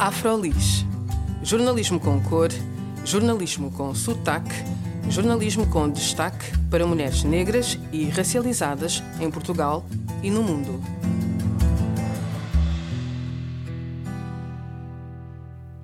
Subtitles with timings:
[0.00, 0.86] Afrolis.
[1.42, 2.48] Jornalismo com cor,
[3.04, 4.54] jornalismo com sotaque,
[5.10, 9.84] jornalismo com destaque para mulheres negras e racializadas em Portugal
[10.22, 10.80] e no mundo.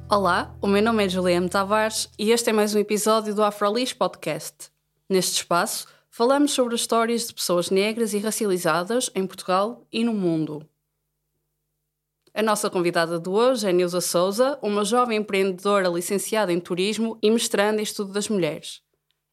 [0.09, 3.93] Olá, o meu nome é Juliana Tavares e este é mais um episódio do Afrolis
[3.93, 4.71] Podcast.
[5.11, 10.15] Neste espaço, falamos sobre as histórias de pessoas negras e racializadas em Portugal e no
[10.15, 10.67] mundo.
[12.39, 17.31] A nossa convidada de hoje é Neuza Souza, uma jovem empreendedora licenciada em turismo e
[17.31, 18.83] mestranda em estudo das mulheres.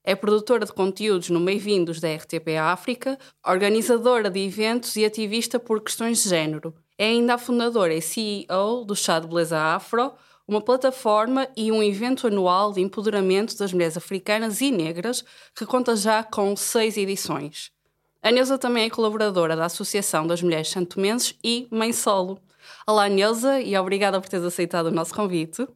[0.06, 5.82] É produtora de conteúdos no Meio-Vindos da RTP África, organizadora de eventos e ativista por
[5.82, 6.74] questões de género.
[6.98, 10.14] É ainda a fundadora e CEO do Chá de Beleza Afro,
[10.48, 15.94] uma plataforma e um evento anual de empoderamento das mulheres africanas e negras que conta
[15.98, 17.70] já com seis edições.
[18.22, 22.40] A Neuza também é colaboradora da Associação das Mulheres Santomenses e mãe solo.
[22.88, 25.68] Olá, Neuza, e obrigada por teres aceitado o nosso convite.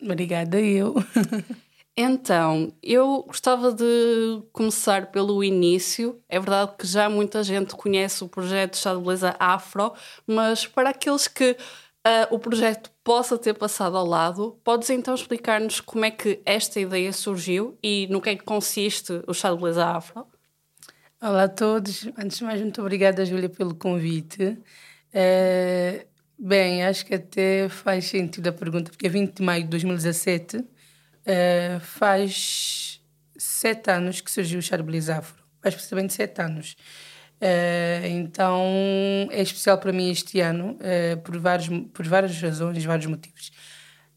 [0.00, 0.94] Obrigada, eu.
[1.98, 6.20] Então, eu gostava de começar pelo início.
[6.28, 9.94] É verdade que já muita gente conhece o projeto Chá de Beleza Afro,
[10.26, 15.80] mas para aqueles que uh, o projeto possa ter passado ao lado, podes então explicar-nos
[15.80, 19.56] como é que esta ideia surgiu e no que é que consiste o Chá de
[19.56, 20.26] Beleza Afro?
[21.18, 22.06] Olá a todos.
[22.18, 24.58] Antes de mais, muito obrigada, Júlia, pelo convite.
[25.14, 26.06] Uh,
[26.38, 30.58] Bem, acho que até faz sentido a pergunta, porque é 20 de maio de 2017,
[30.58, 30.66] uh,
[31.80, 33.00] faz
[33.38, 35.42] sete anos que surgiu o Charbeliz Afro.
[35.62, 36.76] Faz precisamente sete anos.
[37.40, 38.62] Uh, então
[39.30, 43.50] é especial para mim este ano, uh, por, vários, por várias razões, vários motivos.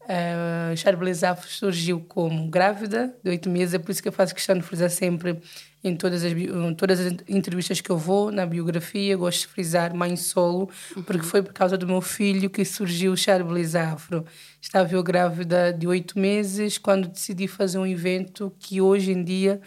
[0.02, 4.56] Uh, Afro surgiu como grávida de oito meses, é por isso que eu faço questão
[4.56, 5.38] de frisar sempre
[5.82, 9.94] em todas as, em todas as entrevistas que eu vou, na biografia, gosto de frisar
[9.94, 11.02] mãe solo, uhum.
[11.02, 14.24] porque foi por causa do meu filho que surgiu o Charbeliz Afro.
[14.60, 19.60] Estava eu grávida de oito meses quando decidi fazer um evento que hoje em dia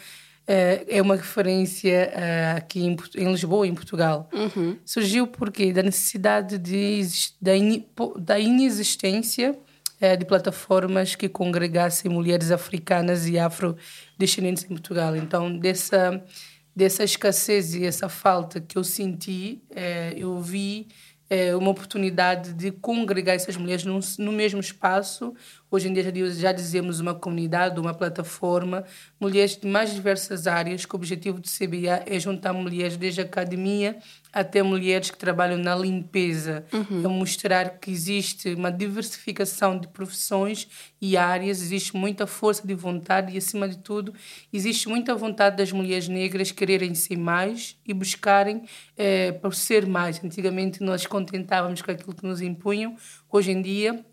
[0.43, 4.29] uh, é uma referência uh, aqui em, em, Lisboa, em Portugal.
[4.31, 4.77] Uhum.
[4.85, 7.01] Surgiu porque da necessidade de,
[7.41, 7.85] da, in,
[8.19, 9.57] da inexistência
[10.03, 15.15] eh, de plataformas que congregassem mulheres africanas e afrodescendentes em Portugal.
[15.15, 16.21] Então, dessa,
[16.75, 20.89] dessa escassez e essa falta que eu senti, é, eu vi
[21.29, 25.33] é, uma oportunidade de congregar essas mulheres no, no mesmo espaço.
[25.73, 28.85] Hoje em dia já, dizemos uma comunidade, uma plataforma,
[29.19, 33.23] mulheres de mais diversas áreas, que o objetivo do CBA é juntar mulheres desde a
[33.23, 33.97] academia
[34.31, 37.03] até mulheres que trabalham na limpeza, uhum.
[37.03, 40.67] é mostrar que existe uma diversificação de profissões
[41.01, 44.13] e áreas, existe muita força de vontade e, acima de tudo,
[44.53, 48.63] existe muita vontade das mulheres negras quererem ser mais e buscarem
[48.95, 50.23] é, por ser mais.
[50.23, 52.95] Antigamente nós contentávamos com aquilo que nos impunham,
[53.31, 54.05] hoje em dia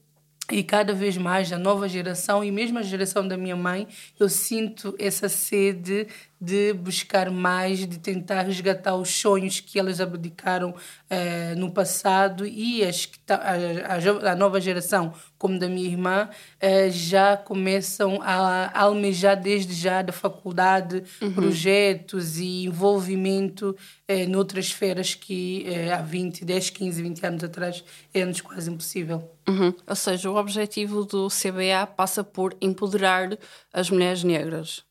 [0.51, 3.87] e cada vez mais a nova geração e mesmo a geração da minha mãe,
[4.19, 6.07] eu sinto essa sede
[6.41, 10.75] de buscar mais, de tentar resgatar os sonhos que elas abdicaram
[11.11, 16.31] eh, no passado e as que a, a, a, nova geração, como da minha irmã,
[16.59, 21.33] eh, já começam a, a almejar desde já da faculdade uhum.
[21.33, 23.77] projetos e envolvimento
[24.09, 27.85] eh, noutras esferas que eh, há 20, 10, 15, 20 anos atrás
[28.15, 29.31] era-nos quase impossível.
[29.47, 29.75] Uhum.
[29.87, 33.37] Ou seja, o objetivo do CBA passa por empoderar
[33.73, 34.89] as mulheres negras.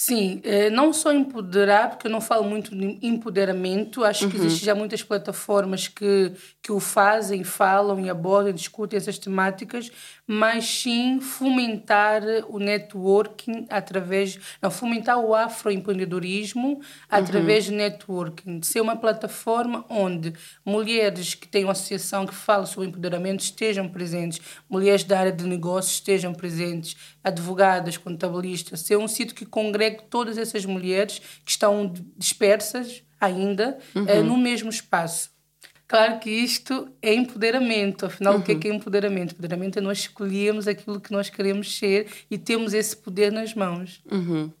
[0.00, 4.30] Sim, eh, não só empoderar, porque eu não falo muito de empoderamento, acho uhum.
[4.30, 6.30] que existem já muitas plataformas que,
[6.62, 9.90] que o fazem, falam e abordam, discutem essas temáticas,
[10.30, 17.72] mas sim fomentar o networking através, não, fomentar o afroempreendedorismo através uhum.
[17.72, 22.90] do networking, de ser uma plataforma onde mulheres que têm uma associação que fala sobre
[22.90, 24.38] empoderamento estejam presentes,
[24.68, 26.94] mulheres da área de negócios estejam presentes,
[27.24, 34.02] advogadas, contabilistas, ser um sítio que congrega todas essas mulheres que estão dispersas ainda uhum.
[34.04, 35.37] uh, no mesmo espaço.
[35.88, 38.40] Claro que isto é empoderamento, afinal, uhum.
[38.40, 38.60] o que é, uhum.
[38.60, 39.32] que é empoderamento?
[39.32, 44.02] Empoderamento é nós escolhermos aquilo que nós queremos ser e temos esse poder nas mãos.
[44.12, 44.52] Uhum.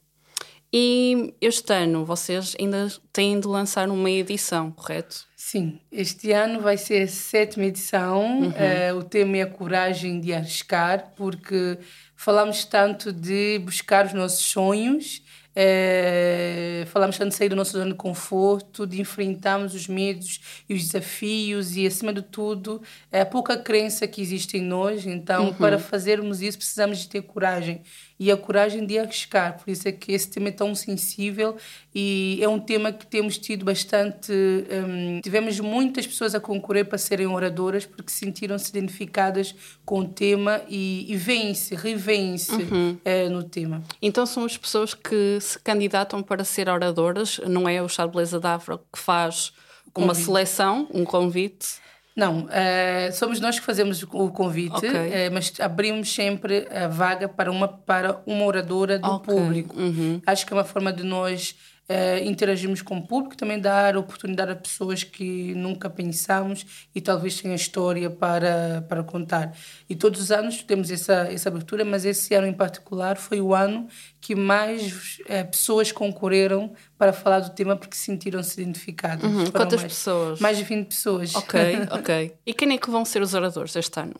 [0.72, 5.26] E este ano vocês ainda têm de lançar uma edição, correto?
[5.36, 8.40] Sim, este ano vai ser a sétima edição.
[8.40, 8.48] Uhum.
[8.48, 11.78] Uh, o tema é a coragem de arriscar, porque
[12.16, 15.22] falamos tanto de buscar os nossos sonhos
[15.60, 20.74] É, falamos tanto de sair da nossa zona de conforto, de enfrentarmos os medos e
[20.74, 25.04] os desafios e, acima de tudo, é a pouca crença que existe em nós.
[25.04, 25.54] Então, uhum.
[25.54, 27.82] para fazermos isso, precisamos de ter coragem
[28.20, 29.58] e a coragem de arriscar.
[29.58, 31.56] Por isso é que esse tema é tão sensível
[31.94, 34.32] e é um tema que temos tido bastante.
[34.32, 39.54] Um, tivemos muitas pessoas a concorrer para serem oradoras porque sentiram-se identificadas
[39.84, 42.96] com o tema e, e veem-se, revêem-se uhum.
[43.04, 43.82] é, no tema.
[44.02, 48.12] Então são as pessoas que se candidatam para ser oradoras, não é o Chá de
[48.12, 49.52] Beleza da Afro que faz
[49.94, 50.24] uma convite.
[50.24, 51.66] seleção, um convite?
[52.14, 55.28] Não, uh, somos nós que fazemos o convite, okay.
[55.28, 59.34] uh, mas abrimos sempre a vaga para uma, para uma oradora do okay.
[59.34, 59.78] público.
[59.78, 60.20] Uhum.
[60.26, 61.54] Acho que é uma forma de nós
[61.88, 67.40] uh, interagirmos com o público, também dar oportunidade a pessoas que nunca pensamos e talvez
[67.40, 69.56] tenham história para, para contar.
[69.88, 73.54] E todos os anos temos essa, essa abertura, mas esse ano em particular foi o
[73.54, 73.88] ano
[74.20, 79.24] que mais uh, pessoas concorreram para falar do tema porque sentiram-se identificadas.
[79.24, 79.50] Uhum.
[79.50, 80.40] Quantas mais, pessoas?
[80.40, 81.34] Mais de 20 pessoas.
[81.34, 82.34] Ok, ok.
[82.44, 84.14] E quem é que vão ser os oradores este ano?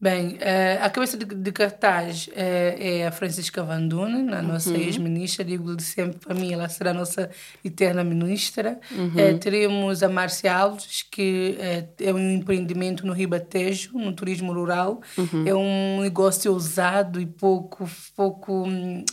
[0.00, 4.70] Bem, uh, a cabeça de, de cartaz uh, é a Francisca Van Dunen, a nossa
[4.70, 4.76] uhum.
[4.76, 5.44] ex-ministra.
[5.44, 7.28] Digo-lhe sempre, para mim, ela será a nossa
[7.62, 8.80] eterna ministra.
[8.90, 9.08] Uhum.
[9.08, 11.58] Uh, teremos a Márcia Alves, que
[12.00, 15.02] é um empreendimento no Ribatejo, no turismo rural.
[15.18, 15.46] Uhum.
[15.46, 17.86] É um negócio ousado e pouco,
[18.16, 19.04] pouco hum,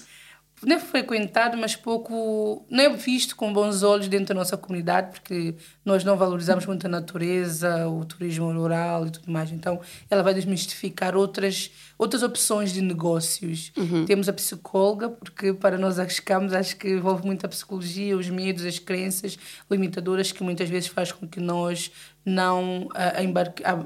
[0.65, 5.11] não é frequentado, mas pouco, não é visto com bons olhos dentro da nossa comunidade,
[5.11, 5.55] porque
[5.85, 9.51] nós não valorizamos muito a natureza, o turismo rural e tudo mais.
[9.51, 13.71] Então, ela vai desmistificar outras, outras opções de negócios.
[13.77, 14.05] Uhum.
[14.05, 18.65] Temos a psicóloga, porque para nós arriscarmos, acho que envolve muito a psicologia, os medos,
[18.65, 19.37] as crenças
[19.69, 21.91] limitadoras que muitas vezes faz com que nós
[22.25, 23.77] não a, a embarque, a,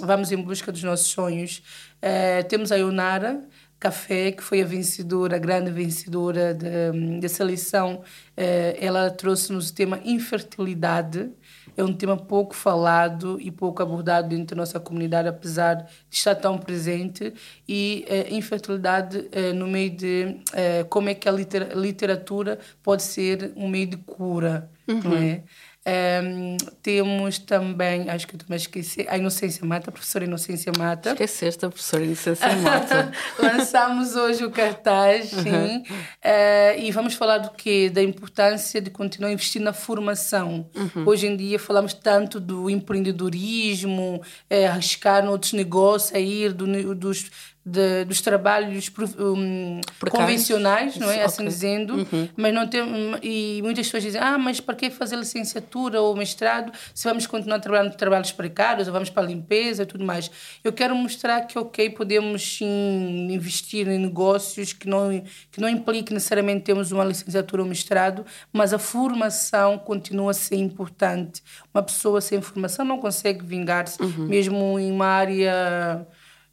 [0.00, 1.62] vamos em busca dos nossos sonhos.
[1.96, 3.44] Uh, temos a Ionara,
[3.78, 6.56] Café, que foi a vencedora, a grande vencedora
[7.20, 8.02] da seleção,
[8.34, 11.30] eh, ela trouxe-nos o tema infertilidade.
[11.76, 16.34] É um tema pouco falado e pouco abordado dentro da nossa comunidade, apesar de estar
[16.34, 17.34] tão presente.
[17.68, 20.36] E uh, infertilidade uh, no meio de
[20.88, 25.00] como é que a literatura pode ser um meio de cura, uhum.
[25.02, 25.42] não é?
[25.86, 31.10] Um, temos também, acho que eu também esqueci, a Inocência Mata, a professora Inocência Mata.
[31.10, 33.12] Esqueceste a professora Inocência Mata.
[33.38, 35.48] Lançamos hoje o cartaz, sim.
[35.48, 35.82] Uhum.
[35.82, 37.88] Uh, e vamos falar do quê?
[37.88, 40.68] Da importância de continuar a investir na formação.
[40.74, 41.04] Uhum.
[41.06, 47.30] Hoje em dia falamos tanto do empreendedorismo, é, arriscar outros negócios, sair do, dos
[47.66, 51.24] de, dos trabalhos um, convencionais, não é?
[51.24, 51.48] Assim okay.
[51.48, 52.28] Dizendo, uhum.
[52.36, 52.82] mas não tem
[53.20, 57.58] e muitas pessoas dizem: "Ah, mas para que fazer licenciatura ou mestrado se vamos continuar
[57.58, 60.30] trabalhando trabalhos precários, ou vamos para a limpeza e tudo mais?".
[60.62, 65.20] Eu quero mostrar que OK, podemos sim investir em negócios que não
[65.50, 70.56] que não implique necessariamente termos uma licenciatura ou mestrado, mas a formação continua a ser
[70.56, 71.42] importante.
[71.74, 74.26] Uma pessoa sem formação não consegue vingar-se, uhum.
[74.28, 76.06] mesmo em uma área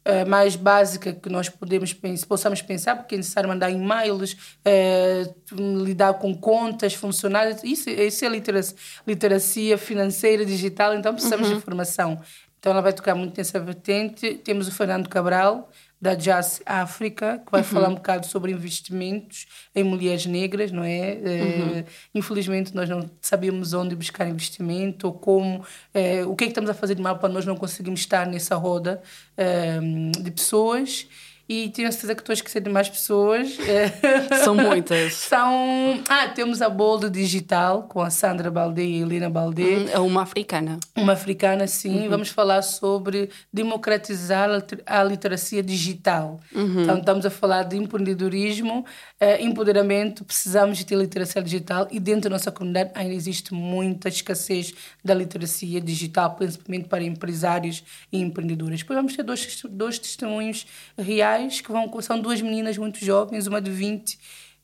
[0.06, 5.84] uh, mais básica que nós podemos pensar, possamos pensar, porque é necessário mandar e-mails, uh,
[5.84, 11.56] lidar com contas, funcionários, isso, isso é literacia, literacia financeira, digital, então precisamos uhum.
[11.56, 12.20] de formação.
[12.58, 14.36] Então ela vai tocar muito nessa vertente.
[14.36, 15.70] Temos o Fernando Cabral,
[16.00, 17.66] da Jazz África, que vai uhum.
[17.66, 21.14] falar um bocado sobre investimentos em mulheres negras, não é?
[21.14, 21.80] Uhum.
[21.80, 26.50] Uh, infelizmente nós não sabemos onde buscar investimento ou como, uh, o que é que
[26.52, 29.02] estamos a fazer de mal para nós não conseguirmos estar nessa roda
[29.38, 31.06] uh, de pessoas
[31.48, 33.58] e tenho certeza que estou a esquecer de mais pessoas.
[34.42, 35.14] São muitas.
[35.14, 36.02] São.
[36.08, 39.62] Ah, temos a Boldo Digital com a Sandra Baldé e a Helena Baldé.
[39.62, 40.78] Hum, é uma africana.
[40.96, 42.04] Uma africana, sim.
[42.04, 42.08] Uhum.
[42.08, 44.48] Vamos falar sobre democratizar
[44.86, 46.40] a literacia digital.
[46.54, 46.82] Uhum.
[46.82, 48.86] Então, estamos a falar de empreendedorismo,
[49.20, 50.24] eh, empoderamento.
[50.24, 54.72] Precisamos de ter literacia digital e dentro da nossa comunidade ainda existe muita escassez
[55.04, 58.80] da literacia digital, principalmente para empresários e empreendedores.
[58.80, 60.66] Depois vamos ter dois, dois testemunhos
[60.96, 64.18] reais que vão são duas meninas muito jovens, uma de 20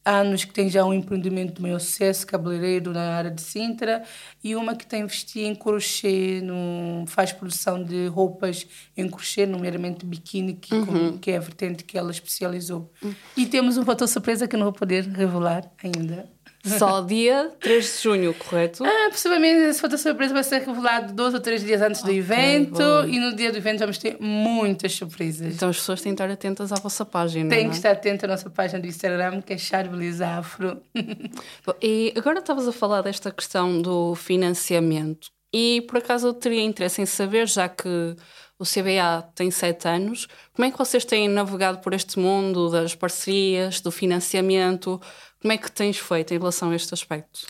[0.04, 4.02] anos que tem já um empreendimento de maior sucesso, cabeleireiro na área de Sintra,
[4.42, 10.04] e uma que tem investir em crochê, no, faz produção de roupas em crochê, nomeadamente
[10.06, 11.18] biquíni, que, uhum.
[11.18, 12.90] que é a vertente que ela especializou.
[13.02, 13.14] Uhum.
[13.36, 16.28] E temos um fator surpresa que não vou poder revelar ainda.
[16.64, 18.84] Só dia 3 de junho, correto?
[18.84, 22.18] Ah, possivelmente esse foto surpresa vai ser revelado dois ou três dias antes do okay,
[22.18, 23.04] evento bom.
[23.04, 25.54] e no dia do evento vamos ter muitas surpresas.
[25.54, 27.50] Então as pessoas têm que estar atentas à vossa página.
[27.50, 27.76] Tem que é?
[27.76, 30.80] estar atento à nossa página do Instagram, que é Charbeliz Afro.
[31.82, 35.28] e agora estavas a falar desta questão do financiamento.
[35.52, 38.16] E por acaso eu teria interesse em saber, já que
[38.60, 40.28] o CBA tem sete anos.
[40.52, 45.00] Como é que vocês têm navegado por este mundo das parcerias, do financiamento?
[45.40, 47.46] Como é que tens feito em relação a este aspecto?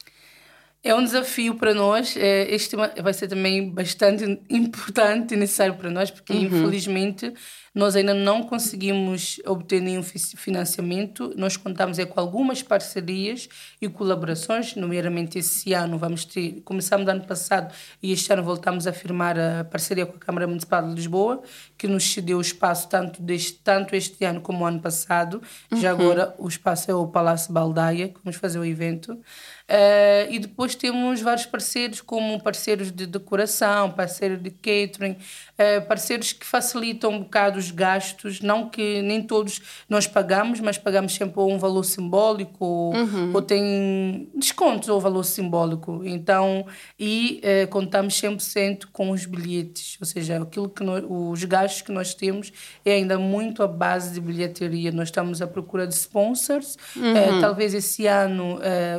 [0.85, 2.17] É um desafio para nós.
[2.17, 6.45] É, este vai ser também bastante importante e necessário para nós, porque uhum.
[6.45, 7.35] infelizmente
[7.73, 11.33] nós ainda não conseguimos obter nenhum financiamento.
[11.37, 13.49] Nós contamos é, com algumas parcerias
[13.81, 17.73] e colaborações, nomeadamente esse ano vamos ter, começamos ano passado
[18.03, 21.43] e este ano voltamos a firmar a parceria com a Câmara Municipal de Lisboa,
[21.79, 25.41] que nos cedeu o espaço tanto, deste, tanto este ano como o ano passado.
[25.71, 25.81] Uhum.
[25.81, 29.13] Já agora o espaço é o Palácio Baldaia, que vamos fazer o evento.
[29.13, 36.33] Uh, e depois temos vários parceiros, como parceiros de decoração, parceiros de catering, uh, parceiros
[36.33, 41.41] que facilitam um bocado os gastos, não que nem todos nós pagamos, mas pagamos sempre
[41.41, 43.31] um valor simbólico uhum.
[43.33, 46.03] ou tem descontos ou valor simbólico.
[46.05, 46.67] Então,
[46.99, 51.93] e uh, contamos 100% com os bilhetes, ou seja, aquilo que nós, os gastos que
[51.93, 52.53] nós temos
[52.85, 54.91] é ainda muito a base de bilheteria.
[54.91, 56.77] Nós estamos à procura de sponsors.
[56.97, 57.41] Uhum.
[57.41, 58.59] talvez esse ano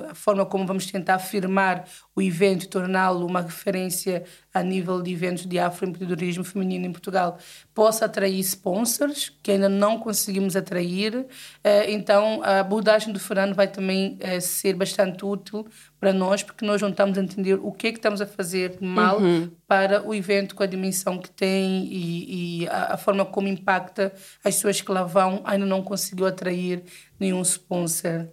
[0.09, 5.13] a forma como vamos tentar afirmar o evento e torná-lo uma referência a nível de
[5.13, 7.37] eventos de afroempreendedorismo feminino em Portugal,
[7.73, 11.25] possa atrair sponsors, que ainda não conseguimos atrair.
[11.63, 15.65] Eh, então, a abordagem do Fernando vai também eh, ser bastante útil
[15.99, 18.77] para nós, porque nós não estamos a entender o que é que estamos a fazer
[18.81, 19.49] mal uhum.
[19.67, 24.11] para o evento com a dimensão que tem e, e a, a, forma como impacta
[24.43, 26.83] as pessoas que lá vão, ainda não conseguiu atrair
[27.19, 28.27] nenhum sponsor.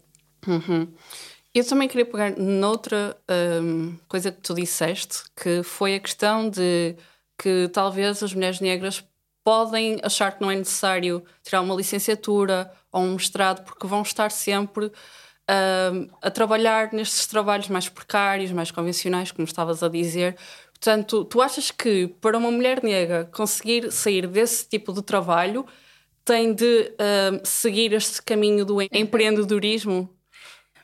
[0.46, 0.88] Uhum.
[1.54, 3.16] Eu também queria pegar noutra
[3.62, 6.94] um, coisa que tu disseste, que foi a questão de
[7.38, 9.04] que talvez as mulheres negras
[9.42, 14.30] podem achar que não é necessário tirar uma licenciatura ou um mestrado porque vão estar
[14.30, 14.92] sempre
[15.50, 20.36] um, a trabalhar nestes trabalhos mais precários, mais convencionais, como estavas a dizer.
[20.70, 25.66] Portanto, tu achas que para uma mulher negra conseguir sair desse tipo de trabalho
[26.24, 26.92] tem de
[27.32, 30.17] um, seguir este caminho do empreendedorismo?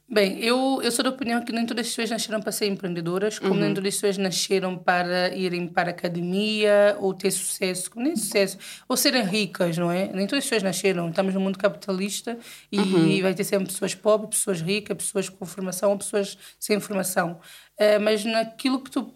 [0.06, 3.38] Bem, eu, eu sou da opinião que nem todas as pessoas nasceram para ser empreendedoras,
[3.38, 3.60] como uhum.
[3.60, 8.58] nem todas as pessoas nasceram para irem para a academia ou ter sucesso, nem sucesso,
[8.86, 10.10] ou serem ricas, não é?
[10.12, 11.08] Nem todas as pessoas nasceram.
[11.08, 12.38] Estamos no mundo capitalista
[12.70, 13.22] e uhum.
[13.22, 17.40] vai ter sempre pessoas pobres, pessoas ricas, pessoas com formação ou pessoas sem formação.
[17.76, 19.12] Uh, mas naquilo que tu,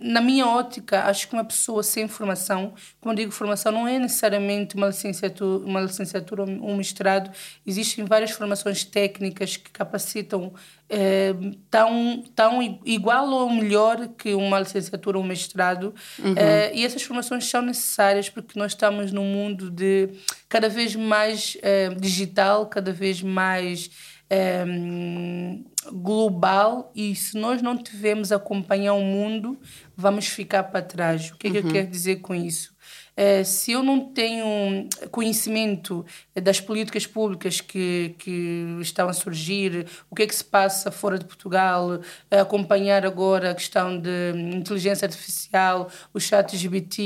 [0.00, 4.76] na minha ótica, acho que uma pessoa sem formação, como digo, formação não é necessariamente
[4.76, 7.28] uma licenciatura, uma licenciatura ou um mestrado.
[7.66, 15.18] Existem várias formações técnicas que capacitam uh, tão, tão igual ou melhor que uma licenciatura
[15.18, 15.92] ou um mestrado.
[16.20, 16.34] Uhum.
[16.34, 20.10] Uh, e essas formações são necessárias porque nós estamos num mundo de
[20.48, 21.56] cada vez mais
[22.00, 23.90] digital, cada vez mais
[24.30, 29.58] um, global e se nós não tivermos acompanhar o mundo,
[29.96, 31.30] vamos ficar para trás.
[31.30, 31.70] O que é que eu uhum.
[31.70, 32.76] quero dizer com isso?
[33.18, 36.06] Eh, se eu não tenho conhecimento
[36.40, 41.18] das políticas públicas que, que estão a surgir, o que é que se passa fora
[41.18, 47.02] de Portugal, acompanhar agora a questão de inteligência artificial, o chat LGBT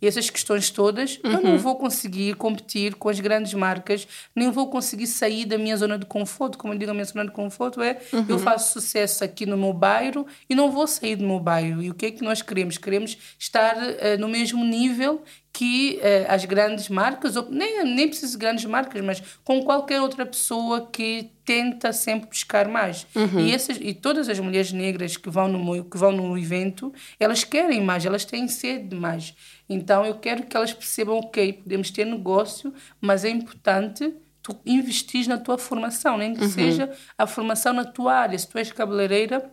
[0.00, 1.32] e essas questões todas, uhum.
[1.32, 1.58] eu não uhum.
[1.58, 6.06] vou conseguir competir com as grandes marcas, nem vou conseguir sair da minha zona de
[6.06, 6.56] conforto.
[6.56, 8.24] Como eu digo, a minha zona de conforto é uhum.
[8.30, 11.82] eu faço sucesso aqui no meu bairro e não vou sair do meu bairro.
[11.82, 12.78] E o que é que nós queremos?
[12.78, 15.22] Queremos estar uh, no mesmo nível
[15.54, 20.00] que eh, as grandes marcas, ou nem, nem preciso de grandes marcas, mas com qualquer
[20.00, 23.06] outra pessoa que tenta sempre buscar mais.
[23.14, 23.38] Uhum.
[23.38, 27.44] E, essas, e todas as mulheres negras que vão, no, que vão no evento, elas
[27.44, 29.32] querem mais, elas têm sede de mais.
[29.68, 34.12] Então eu quero que elas percebam, ok, podemos ter negócio, mas é importante
[34.42, 36.50] tu investir na tua formação, nem que uhum.
[36.50, 38.36] seja a formação na tua área.
[38.36, 39.50] Se tu és cabeleireira,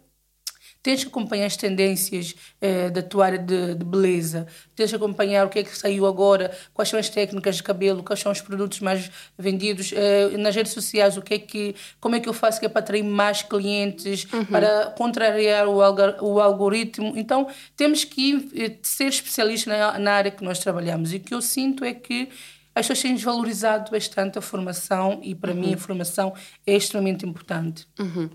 [0.83, 4.47] Tens que acompanhar as tendências eh, da tua área de, de, beleza.
[4.75, 8.01] Tens que acompanhar o que é que saiu agora, quais são as técnicas de cabelo,
[8.01, 12.15] quais são os produtos mais vendidos eh, nas redes sociais, o que é que, como
[12.15, 14.45] é que eu faço que é para atrair mais clientes, uhum.
[14.45, 15.77] para contrariar o,
[16.21, 17.13] o algoritmo.
[17.15, 17.47] Então,
[17.77, 21.13] temos que eh, ser especialistas na, na área que nós trabalhamos.
[21.13, 22.29] E o que eu sinto é que
[22.73, 25.59] as pessoas têm desvalorizado bastante a formação e, para uhum.
[25.59, 26.33] mim, a formação
[26.65, 27.85] é extremamente importante.
[27.99, 28.29] Uhum.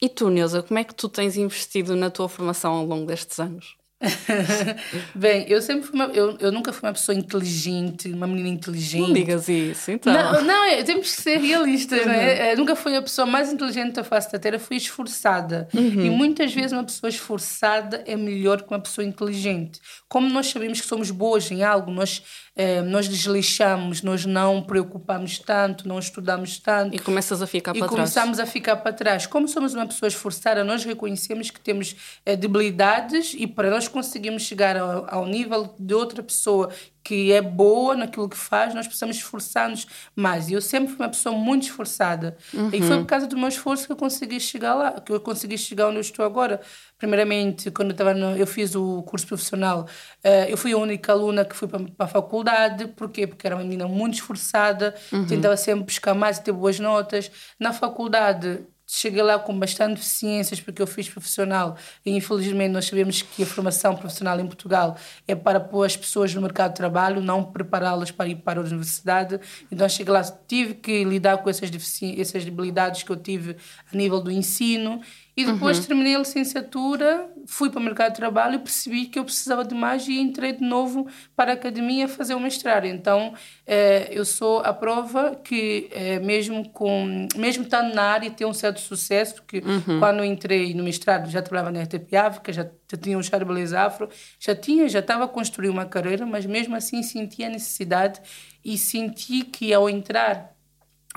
[0.00, 3.38] E tu, Neuza, como é que tu tens investido na tua formação ao longo destes
[3.38, 3.76] anos?
[5.14, 9.08] Bem, eu sempre fui uma, eu, eu nunca fui uma pessoa inteligente, uma menina inteligente.
[9.08, 10.12] Não digas isso, então.
[10.12, 12.08] Não, não é, temos que ser realistas, uhum.
[12.08, 12.52] né?
[12.52, 15.66] Eu nunca fui a pessoa mais inteligente da face da Terra, fui esforçada.
[15.72, 16.04] Uhum.
[16.04, 19.80] E muitas vezes uma pessoa esforçada é melhor que uma pessoa inteligente.
[20.08, 22.22] Como nós sabemos que somos boas em algo, nós
[22.56, 26.96] eh, nós desleixamos, nós não preocupamos tanto, não estudamos tanto.
[26.96, 27.92] E começas a ficar para trás.
[27.92, 29.26] E começamos a ficar para trás.
[29.26, 31.94] Como somos uma pessoa esforçada, nós reconhecemos que temos
[32.24, 36.70] eh, debilidades e para nós conseguimos chegar ao, ao nível de outra pessoa
[37.06, 39.86] que é boa naquilo que faz, nós precisamos esforçar-nos
[40.16, 40.48] mais.
[40.48, 42.36] E eu sempre fui uma pessoa muito esforçada.
[42.52, 42.68] Uhum.
[42.72, 45.56] E foi por causa do meu esforço que eu consegui chegar lá, que eu consegui
[45.56, 46.60] chegar onde eu estou agora.
[46.98, 49.86] Primeiramente, quando eu, estava no, eu fiz o curso profissional,
[50.24, 52.88] uh, eu fui a única aluna que fui para, para a faculdade.
[52.88, 53.24] Porquê?
[53.24, 55.28] Porque era uma menina muito esforçada, uhum.
[55.28, 57.30] tentava sempre buscar mais e ter boas notas.
[57.60, 63.20] Na faculdade, cheguei lá com bastante deficiências porque eu fiz profissional e infelizmente nós sabemos
[63.20, 67.20] que a formação profissional em Portugal é para pôr as pessoas no mercado de trabalho,
[67.20, 69.40] não prepará-las para ir para a universidade.
[69.70, 71.70] Então cheguei lá, tive que lidar com essas,
[72.16, 73.56] essas debilidades que eu tive
[73.92, 75.00] a nível do ensino
[75.36, 75.84] e depois uhum.
[75.84, 79.74] terminei a licenciatura, fui para o mercado de trabalho e percebi que eu precisava de
[79.74, 82.86] mais e entrei de novo para a academia fazer o mestrado.
[82.86, 83.34] Então,
[83.66, 88.54] eh, eu sou a prova que, eh, mesmo, com, mesmo estando na área, tem um
[88.54, 89.98] certo sucesso, porque uhum.
[89.98, 93.78] quando entrei no mestrado já trabalhava na RTP África, já, já tinha um chá beleza
[93.78, 94.08] afro,
[94.40, 98.22] já tinha, já estava a construir uma carreira, mas mesmo assim sentia a necessidade
[98.64, 100.56] e senti que ao entrar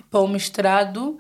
[0.10, 1.18] para o mestrado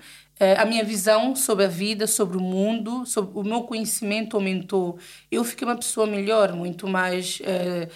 [0.58, 4.98] a minha visão sobre a vida, sobre o mundo, sobre o meu conhecimento aumentou.
[5.29, 7.89] Eu fiquei uma pessoa melhor, muito mais é,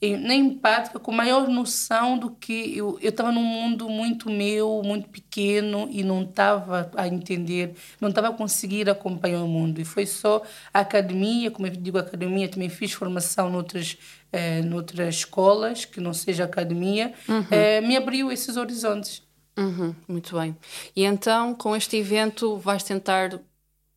[0.00, 6.02] empática, com maior noção do que eu estava num mundo muito meu, muito pequeno e
[6.02, 9.80] não estava a entender, não estava a conseguir acompanhar o mundo.
[9.80, 10.42] E foi só
[10.72, 13.98] a academia, como eu digo academia, também fiz formação noutras
[14.32, 17.44] é, noutras escolas que não seja academia, uhum.
[17.50, 19.22] é, me abriu esses horizontes.
[19.60, 20.56] Uhum, muito bem.
[20.96, 23.38] E então, com este evento, vais tentar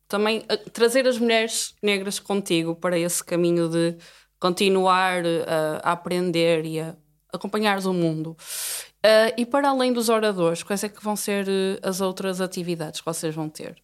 [0.06, 3.96] também uh, trazer as mulheres negras contigo para esse caminho de
[4.38, 6.94] continuar uh, a aprender e a
[7.32, 8.36] acompanhar o mundo.
[9.02, 11.46] Uh, e para além dos oradores, quais é que vão ser
[11.82, 13.83] as outras atividades que vocês vão ter?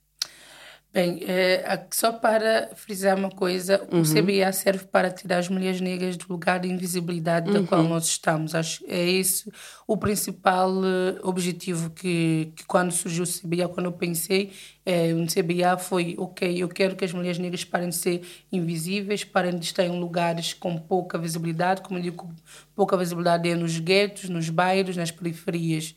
[0.92, 4.00] Bem, é, só para frisar uma coisa, uhum.
[4.00, 7.62] o CBA serve para tirar as mulheres negras do lugar de invisibilidade uhum.
[7.62, 8.56] da qual nós estamos.
[8.56, 9.52] Acho é esse
[9.86, 14.50] o principal uh, objetivo que, que quando surgiu o CBA, quando eu pensei
[14.84, 19.22] é, no CBA foi, ok, eu quero que as mulheres negras parem de ser invisíveis,
[19.22, 22.34] parem de estar em lugares com pouca visibilidade, como eu digo,
[22.74, 25.94] pouca visibilidade é nos guetos, nos bairros, nas periferias.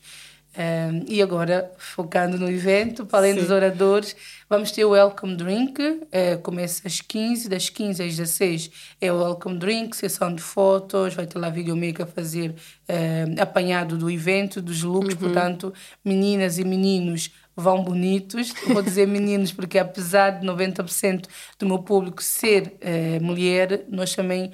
[0.56, 3.40] Um, e agora, focando no evento, para além Sim.
[3.40, 4.14] dos oradores,
[4.48, 8.70] vamos ter o Welcome Drink, uh, começa às 15, das 15 às 16
[9.00, 13.98] é o Welcome Drink, sessão de fotos, vai ter lá videomaker a fazer uh, apanhado
[13.98, 15.20] do evento, dos looks, uhum.
[15.20, 18.52] portanto, meninas e meninos vão bonitos.
[18.68, 21.26] Vou dizer meninos porque apesar de 90%
[21.58, 24.52] do meu público ser uh, mulher, nós também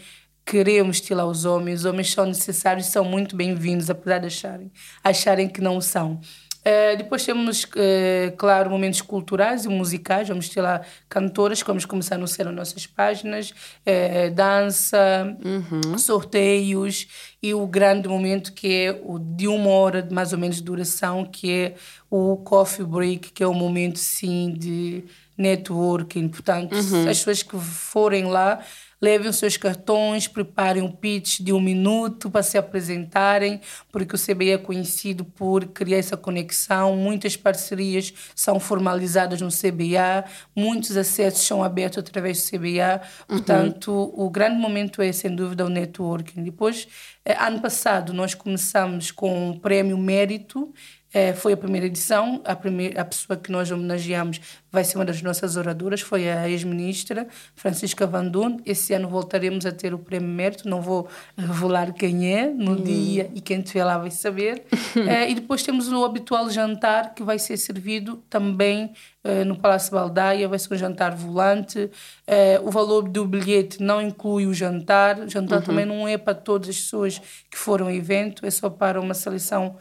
[0.51, 4.73] queremos estilar os homens, os homens são necessários e são muito bem-vindos, apesar de acharem,
[5.05, 6.21] acharem que não são.
[6.61, 10.29] Uh, depois temos, uh, claro, momentos culturais e musicais.
[10.29, 15.97] Vamos ter lá cantoras que vamos começar a anunciar nas nossas páginas, uh, dança, uhum.
[15.97, 17.07] sorteios
[17.41, 20.65] e o grande momento que é o de uma hora de mais ou menos de
[20.65, 21.75] duração, que é
[22.11, 25.05] o coffee break, que é o momento sim de
[25.39, 26.29] networking.
[26.29, 27.09] Portanto, uhum.
[27.09, 28.59] as pessoas que forem lá
[29.01, 33.61] levem os seus cartões, preparem um pitch de um minuto para se apresentarem,
[33.91, 36.97] porque o CBI é conhecido por criar essa conexão.
[36.97, 43.01] Muitas parcerias são formalizadas no CBA, muitos acessos são abertos através do CBA.
[43.01, 43.37] Uhum.
[43.37, 46.43] Portanto, o grande momento é, sem dúvida, o networking.
[46.43, 46.87] Depois,
[47.25, 50.73] eh, ano passado, nós começamos com o Prémio Mérito.
[51.12, 55.05] É, foi a primeira edição, a, primeira, a pessoa que nós homenageamos vai ser uma
[55.05, 58.59] das nossas oradoras, foi a ex-ministra Francisca Vandun.
[58.64, 62.77] Esse ano voltaremos a ter o Prémio Mérito, não vou revelar quem é no hum.
[62.77, 64.64] dia e quem estiver lá vai saber.
[65.09, 68.92] é, e depois temos o habitual jantar que vai ser servido também
[69.25, 71.90] é, no Palácio Baldaia, vai ser um jantar volante.
[72.27, 75.64] É, o valor do bilhete não inclui o jantar, o jantar uhum.
[75.64, 77.20] também não é para todas as pessoas
[77.51, 79.77] que foram ao evento, é só para uma seleção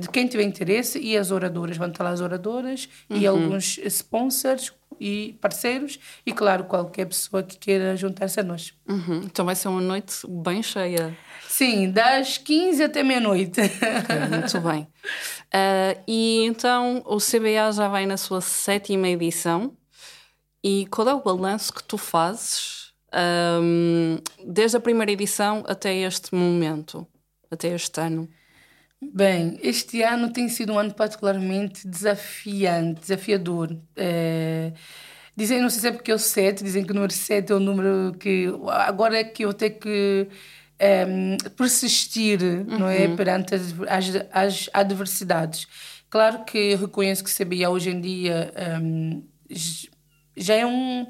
[0.00, 1.76] de quem tiver interesse e as oradoras.
[1.76, 3.16] Vão estar lá as oradoras uhum.
[3.16, 8.74] e alguns sponsors e parceiros e, claro, qualquer pessoa que queira juntar-se a nós.
[8.88, 9.22] Uhum.
[9.24, 11.16] Então vai ser uma noite bem cheia.
[11.46, 13.60] Sim, das 15 até meia-noite.
[13.60, 14.82] Okay, muito bem.
[14.82, 19.76] Uh, e então o CBA já vai na sua sétima edição.
[20.62, 22.92] E qual é o balanço que tu fazes
[23.62, 27.06] um, desde a primeira edição até este momento,
[27.50, 28.28] até este ano?
[29.00, 33.76] Bem, este ano tem sido um ano particularmente desafiante, desafiador.
[33.96, 34.72] É,
[35.36, 37.60] dizem, não sei se é porque eu sete, dizem que o número 7 é o
[37.60, 38.46] número que.
[38.66, 40.28] Agora é que eu tenho que
[40.78, 41.06] é,
[41.56, 42.78] persistir, uhum.
[42.78, 43.06] não é?
[43.06, 43.16] Uhum.
[43.16, 45.66] Perante as, as, as, adversidades.
[46.10, 49.22] Claro que eu reconheço que CBA hoje em dia um,
[50.36, 51.06] já é um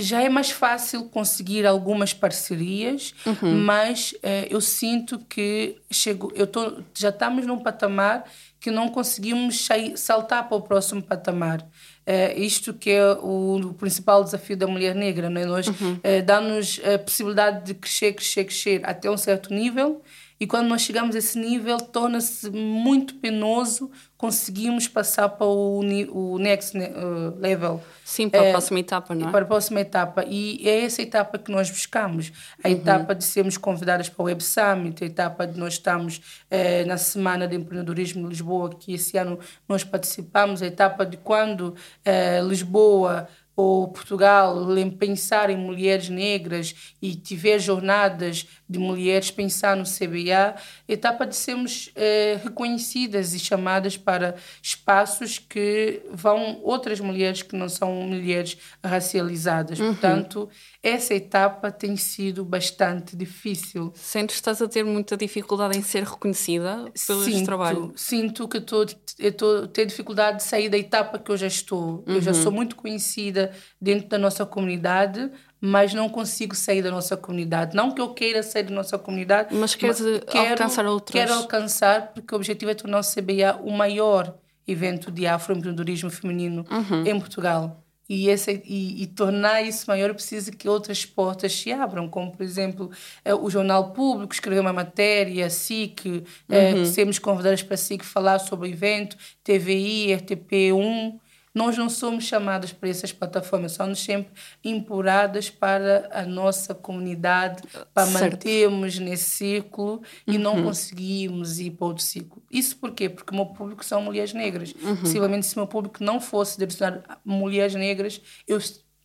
[0.00, 3.62] já é mais fácil conseguir algumas parcerias, uhum.
[3.64, 8.24] mas uh, eu sinto que chego, eu tô, já estamos num patamar
[8.60, 11.60] que não conseguimos saltar para o próximo patamar.
[11.60, 15.44] Uh, isto que é o, o, principal desafio da mulher negra, não é?
[15.44, 15.92] Nós uhum.
[15.94, 20.02] uh, dá-nos a possibilidade de crescer, crescer, crescer até um certo nível
[20.40, 26.38] e quando nós chegamos a esse nível, torna-se muito penoso conseguimos passar para o, o
[26.38, 27.80] next uh, level.
[28.04, 29.30] Sim, para a é, próxima etapa, não é?
[29.30, 30.24] Para a próxima etapa.
[30.26, 32.32] E é essa etapa que nós buscamos.
[32.62, 32.74] A uhum.
[32.74, 36.20] etapa de sermos convidadas para o Web Summit, a etapa de nós estamos
[36.50, 41.16] eh, na Semana de Empreendedorismo de Lisboa, que esse ano nós participamos, a etapa de
[41.16, 44.66] quando eh, Lisboa ou Portugal
[44.98, 50.54] pensar em mulheres negras e tiver jornadas de mulheres pensar no CBA,
[50.86, 57.68] etapa de sermos eh, reconhecidas e chamadas para espaços que vão outras mulheres que não
[57.68, 59.80] são mulheres racializadas.
[59.80, 59.94] Uhum.
[59.94, 60.48] Portanto,
[60.82, 63.92] essa etapa tem sido bastante difícil.
[63.94, 67.92] Sentes que estás a ter muita dificuldade em ser reconhecida pelo sinto, trabalho?
[67.96, 72.04] Sinto que estou a ter dificuldade de sair da etapa que eu já estou.
[72.06, 72.14] Uhum.
[72.14, 72.42] Eu já uhum.
[72.42, 73.50] sou muito conhecida
[73.80, 77.76] dentro da nossa comunidade, mas não consigo sair da nossa comunidade.
[77.76, 81.12] Não que eu queira sair da nossa comunidade, mas mas quero, alcançar outros?
[81.12, 84.34] Quero alcançar, porque o objetivo é tornar o CBA o maior
[84.66, 87.06] evento de afroempreendedorismo feminino uhum.
[87.06, 87.82] em Portugal.
[88.08, 92.42] E, esse, e, e, tornar isso maior precisa que outras portas se abram, como, por
[92.42, 92.90] exemplo,
[93.22, 96.86] eh, o Jornal Público escrever uma matéria, a SIC, eh, uhum.
[96.86, 101.20] sermos convidados para a SIC falar sobre o evento, TVI, RTP1,
[101.58, 104.30] nós não somos chamadas para essas plataformas, somos sempre
[104.64, 108.34] empurradas para a nossa comunidade, para certo.
[108.34, 110.38] mantermos nesse círculo e uhum.
[110.38, 112.40] não conseguimos ir para outro ciclo.
[112.48, 113.08] Isso porquê?
[113.08, 114.72] Porque o meu público são mulheres negras.
[114.80, 114.96] Uhum.
[114.98, 118.60] Possivelmente, se o meu público não fosse direcionado a mulheres negras, eu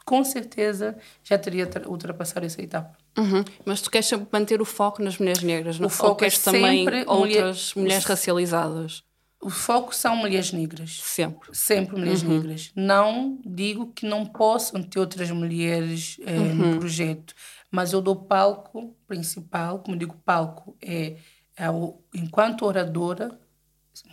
[0.05, 2.95] com certeza já teria ultrapassado essa etapa.
[3.17, 3.43] Uhum.
[3.65, 5.87] Mas tu queres sempre manter o foco nas mulheres negras, não?
[5.87, 7.83] O foco Ou queres é também outras mulher...
[7.83, 9.03] mulheres racializadas?
[9.43, 11.01] O foco são mulheres negras.
[11.03, 11.49] Sempre.
[11.53, 12.29] Sempre mulheres uhum.
[12.29, 12.71] negras.
[12.75, 16.55] Não digo que não possam ter outras mulheres é, uhum.
[16.55, 17.35] no projeto,
[17.69, 21.17] mas eu dou palco principal, como digo, palco é,
[21.57, 23.37] é o, enquanto oradora,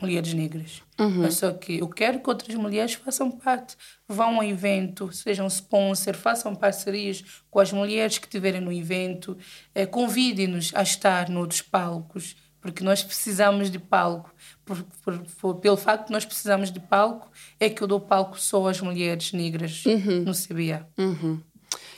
[0.01, 0.83] mulheres negras.
[0.99, 1.23] Uhum.
[1.23, 3.77] Mas só que eu quero que outras mulheres façam parte,
[4.09, 9.38] vão ao evento, sejam sponsor, façam parcerias com as mulheres que estiverem no evento,
[9.75, 14.33] é, convidem-nos a estar noutros palcos, porque nós precisamos de palco
[14.64, 18.38] por, por, por, pelo facto de nós precisamos de palco, é que eu dou palco
[18.38, 20.25] só às mulheres negras uhum.
[20.25, 20.87] no CBA.
[20.99, 21.40] Uhum.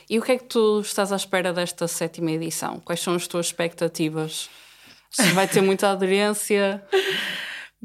[0.09, 2.79] E o que é que tu estás à espera desta sétima edição?
[2.79, 4.49] Quais são as tuas expectativas?
[5.09, 6.83] Se vai ter muita aderência?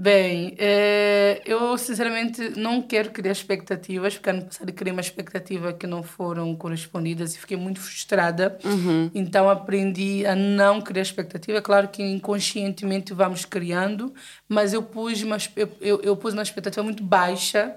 [0.01, 5.89] Bem, eh, eu sinceramente não quero criar expectativas, porque ano passado criei uma expectativa que
[5.89, 8.57] não foram correspondidas e fiquei muito frustrada.
[8.65, 9.11] Uhum.
[9.13, 11.61] Então aprendi a não criar expectativa.
[11.61, 14.15] Claro que inconscientemente vamos criando,
[14.49, 17.75] mas eu pus uma, eu, eu, pus uma expectativa muito baixa.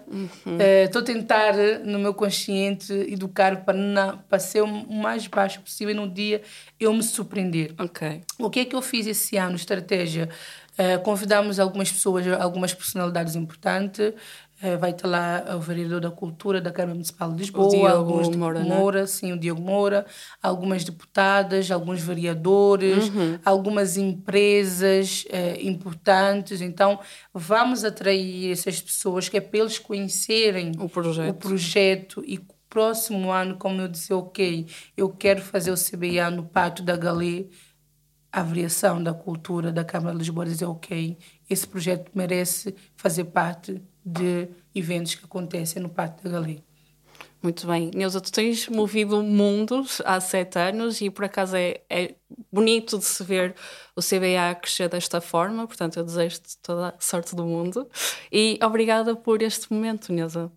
[0.85, 1.03] Estou uhum.
[1.03, 1.53] a tentar,
[1.83, 6.43] no meu consciente, educar para, não, para ser o mais baixo possível e no dia
[6.79, 7.73] eu me surpreender.
[7.79, 8.21] Okay.
[8.37, 9.55] O que é que eu fiz esse ano?
[9.55, 10.29] Estratégia
[10.77, 14.13] Uh, convidamos algumas pessoas, algumas personalidades importantes.
[14.63, 17.87] Uh, vai estar lá o vereador da Cultura da Câmara Municipal de Lisboa, o Diogo
[17.87, 18.75] alguns Moura, né?
[18.75, 20.05] Moura sim, o Diogo Moura,
[20.41, 23.39] algumas deputadas, alguns vereadores, uhum.
[23.43, 26.61] algumas empresas uh, importantes.
[26.61, 26.99] Então,
[27.33, 32.39] vamos atrair essas pessoas que é para eles conhecerem o projeto, o projeto e
[32.71, 37.47] próximo ano, como eu disse, ok, eu quero fazer o CBA no Pátio da Galé
[38.31, 41.17] a variação da cultura da Câmara de Lisboa dizer, ok,
[41.49, 46.57] esse projeto merece fazer parte de eventos que acontecem no Parque da Galé.
[47.43, 47.89] Muito bem.
[47.93, 52.13] Neuza, tu tens movido mundos há sete anos e por acaso é, é
[52.51, 53.55] bonito de se ver
[53.95, 57.89] o CBA crescer desta forma, portanto eu desejo-te toda a sorte do mundo
[58.31, 60.51] e obrigada por este momento, Neuza.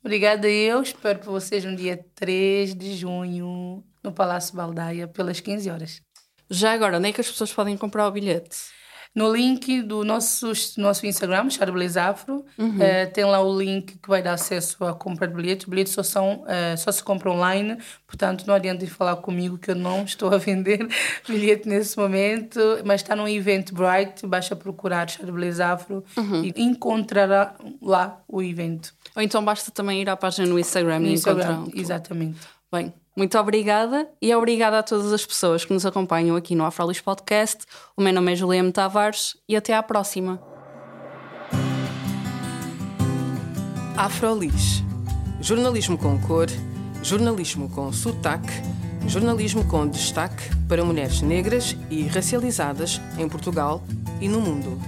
[0.00, 5.70] Obrigada eu, espero por vocês no dia 3 de junho no Palácio Baldaia pelas 15
[5.70, 6.07] horas.
[6.50, 8.78] Já agora, onde é que as pessoas podem comprar o bilhete?
[9.14, 12.76] No link do nosso, nosso Instagram, Charbelaise Afro, uhum.
[12.76, 15.66] uh, tem lá o link que vai dar acesso à compra de bilhetes.
[15.66, 19.74] Bilhetes só, são, uh, só se compra online, portanto não adianta falar comigo que eu
[19.74, 20.86] não estou a vender
[21.26, 26.44] bilhete nesse momento, mas está no evento Bright, basta procurar Charbelaise Afro uhum.
[26.44, 28.94] e encontrará lá o evento.
[29.16, 31.80] Ou então basta também ir à página no Instagram, no e Instagram encontrar.
[31.80, 32.38] Exatamente.
[32.70, 37.00] Bem, muito obrigada e obrigada a todas as pessoas que nos acompanham aqui no Afrolis
[37.00, 37.64] Podcast.
[37.96, 40.40] O meu nome é Juliana Tavares e até à próxima.
[43.96, 44.84] Afrolis.
[45.40, 46.46] Jornalismo com cor,
[47.02, 48.52] jornalismo com sotaque,
[49.08, 53.82] jornalismo com destaque para mulheres negras e racializadas em Portugal
[54.20, 54.80] e no mundo.